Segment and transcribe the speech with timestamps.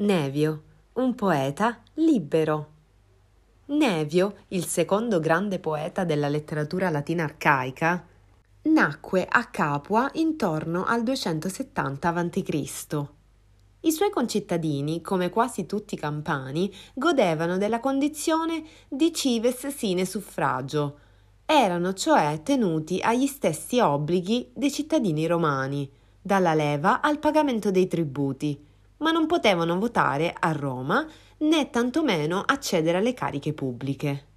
[0.00, 0.62] Nevio,
[0.94, 2.68] un poeta libero.
[3.66, 8.06] Nevio, il secondo grande poeta della letteratura latina arcaica,
[8.62, 13.06] nacque a Capua intorno al 270 a.C.
[13.80, 20.98] I suoi concittadini, come quasi tutti i campani, godevano della condizione di cives sine suffragio,
[21.44, 25.90] erano cioè tenuti agli stessi obblighi dei cittadini romani,
[26.22, 28.68] dalla leva al pagamento dei tributi,
[29.00, 31.06] ma non potevano votare a Roma
[31.38, 34.28] né tantomeno accedere alle cariche pubbliche.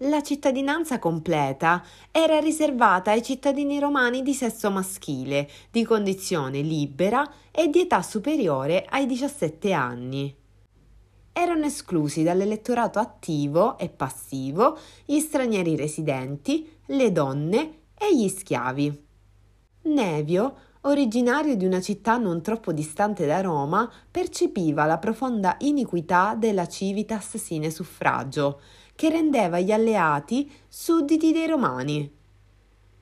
[0.00, 7.68] La cittadinanza completa era riservata ai cittadini romani di sesso maschile, di condizione libera e
[7.68, 10.36] di età superiore ai 17 anni.
[11.32, 19.04] Erano esclusi dall'elettorato attivo e passivo gli stranieri residenti, le donne e gli schiavi.
[19.82, 26.66] Nevio originario di una città non troppo distante da Roma, percepiva la profonda iniquità della
[26.66, 28.60] civitas sine suffragio,
[28.94, 32.10] che rendeva gli alleati sudditi dei romani.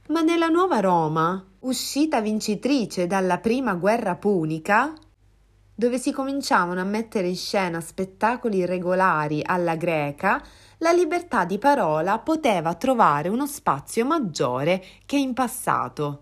[0.09, 4.93] Ma nella nuova Roma, uscita vincitrice dalla prima guerra punica,
[5.75, 10.43] dove si cominciavano a mettere in scena spettacoli regolari alla greca,
[10.79, 16.21] la libertà di parola poteva trovare uno spazio maggiore che in passato.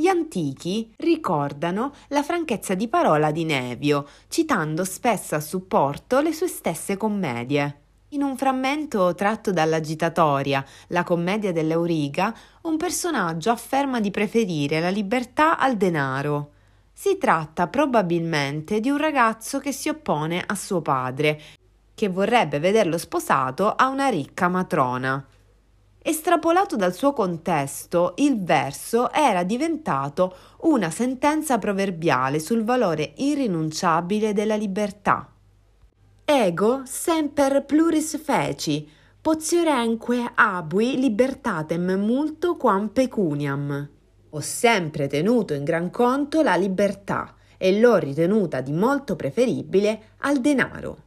[0.00, 6.46] Gli antichi ricordano la franchezza di parola di Nevio, citando spesso a supporto le sue
[6.46, 7.80] stesse commedie.
[8.10, 12.32] In un frammento tratto dall'Agitatoria, la commedia dell'Euriga,
[12.62, 16.52] un personaggio afferma di preferire la libertà al denaro.
[16.92, 21.40] Si tratta probabilmente di un ragazzo che si oppone a suo padre,
[21.96, 25.26] che vorrebbe vederlo sposato a una ricca matrona.
[26.00, 34.56] Estrapolato dal suo contesto, il verso era diventato una sentenza proverbiale sul valore irrinunciabile della
[34.56, 35.30] libertà.
[36.24, 38.88] Ego semper pluris feci,
[39.20, 43.90] potiorenque abui libertatem multo quam pecuniam.
[44.30, 50.40] Ho sempre tenuto in gran conto la libertà e l'ho ritenuta di molto preferibile al
[50.40, 51.06] denaro.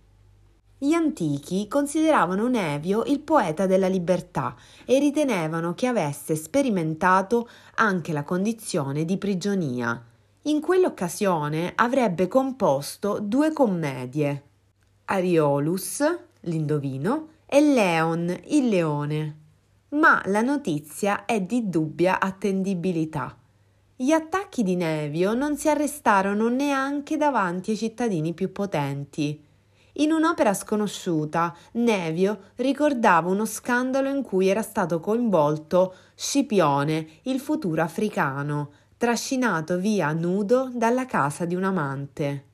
[0.83, 8.23] Gli antichi consideravano Nevio il poeta della libertà e ritenevano che avesse sperimentato anche la
[8.23, 10.03] condizione di prigionia.
[10.43, 14.43] In quell'occasione avrebbe composto due commedie,
[15.05, 16.03] Ariolus,
[16.39, 19.37] l'indovino, e Leon, il leone.
[19.89, 23.37] Ma la notizia è di dubbia attendibilità.
[23.95, 29.49] Gli attacchi di Nevio non si arrestarono neanche davanti ai cittadini più potenti.
[29.95, 37.81] In un'opera sconosciuta, Nevio ricordava uno scandalo in cui era stato coinvolto Scipione, il futuro
[37.81, 42.45] africano, trascinato via nudo dalla casa di un amante.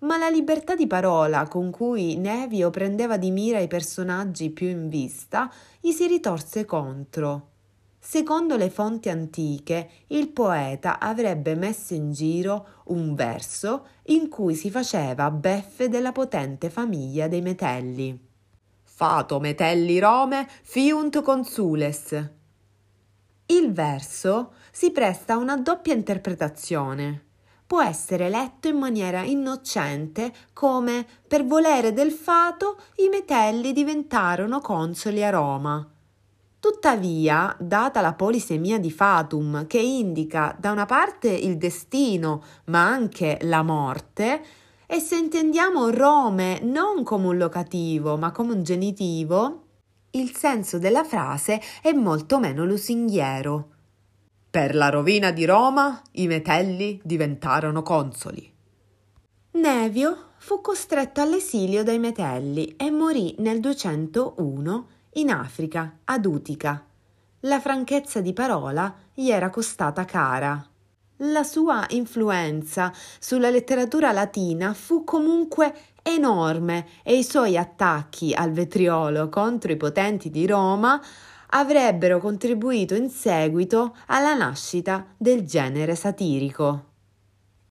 [0.00, 4.88] Ma la libertà di parola con cui Nevio prendeva di mira i personaggi più in
[4.88, 7.48] vista gli si ritorse contro.
[8.10, 14.70] Secondo le fonti antiche, il poeta avrebbe messo in giro un verso in cui si
[14.70, 18.18] faceva beffe della potente famiglia dei Metelli.
[18.82, 22.30] Fato Metelli Rome fiunt consules.
[23.44, 27.26] Il verso si presta a una doppia interpretazione.
[27.66, 35.22] Può essere letto in maniera innocente come per volere del fato i Metelli diventarono consoli
[35.22, 35.92] a Roma
[36.60, 43.38] Tuttavia, data la polisemia di Fatum, che indica da una parte il destino, ma anche
[43.42, 44.42] la morte,
[44.84, 49.62] e se intendiamo Rome non come un locativo, ma come un genitivo,
[50.12, 53.68] il senso della frase è molto meno lusinghiero.
[54.50, 58.50] Per la rovina di Roma i metelli diventarono consoli.
[59.52, 66.84] Nevio fu costretto all'esilio dai metelli e morì nel 201 in Africa, ad Utica.
[67.40, 70.64] La franchezza di parola gli era costata cara.
[71.22, 79.28] La sua influenza sulla letteratura latina fu comunque enorme e i suoi attacchi al vetriolo
[79.28, 81.00] contro i potenti di Roma
[81.50, 86.87] avrebbero contribuito in seguito alla nascita del genere satirico.